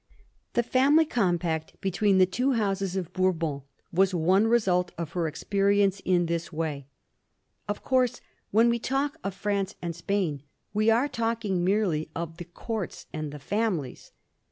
The 0.53 0.63
family 0.63 1.05
compact 1.05 1.79
between 1.79 2.17
the 2.17 2.25
two 2.25 2.53
Houses 2.53 2.95
of 2.95 3.13
Bourbon 3.13 3.61
was 3.93 4.15
one 4.15 4.47
result 4.47 4.91
of 4.97 5.11
her 5.11 5.27
experience 5.27 5.99
in 6.03 6.25
this 6.25 6.51
way. 6.51 6.87
Of 7.67 7.83
course, 7.83 8.19
when 8.49 8.67
we 8.67 8.79
talk 8.79 9.17
of 9.23 9.35
France 9.35 9.75
and 9.79 9.95
Spain, 9.95 10.41
we 10.73 10.89
are 10.89 11.07
talking 11.07 11.63
merely 11.63 12.09
of 12.15 12.37
the 12.37 12.45
Courts 12.45 13.05
and 13.13 13.31
the 13.31 13.37
families. 13.37 14.11